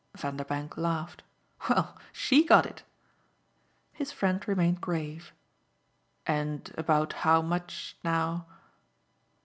[0.17, 1.21] Vanderbank laughed.
[1.69, 2.81] "Well, SHE got it."
[3.93, 5.31] His friend remained grave.
[6.25, 8.47] "And about how much now